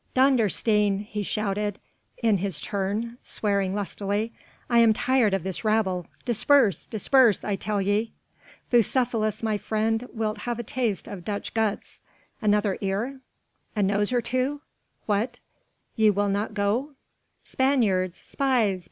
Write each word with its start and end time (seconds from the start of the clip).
"Dondersteen!" 0.15 1.01
he 1.05 1.21
shouted 1.21 1.77
in 2.23 2.37
his 2.37 2.59
turn, 2.59 3.19
swearing 3.21 3.75
lustily, 3.75 4.33
"I 4.67 4.79
am 4.79 4.93
tired 4.93 5.35
of 5.35 5.43
this 5.43 5.63
rabble. 5.63 6.07
Disperse! 6.25 6.87
disperse, 6.87 7.43
I 7.43 7.55
tell 7.55 7.79
ye! 7.79 8.11
Bucephalus 8.71 9.43
my 9.43 9.59
friend 9.59 10.09
wilt 10.11 10.39
have 10.39 10.57
a 10.57 10.63
taste 10.63 11.07
of 11.07 11.23
Dutch 11.23 11.53
guts? 11.53 12.01
Another 12.41 12.79
ear? 12.81 13.21
a 13.75 13.83
nose 13.83 14.11
or 14.11 14.21
two? 14.21 14.61
What, 15.05 15.37
ye 15.95 16.09
will 16.09 16.29
not 16.29 16.55
go?" 16.55 16.93
"Spaniards! 17.43 18.19
Spies! 18.21 18.79